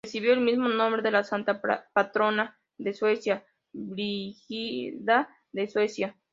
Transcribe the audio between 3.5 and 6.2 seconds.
Brígida de Suecia.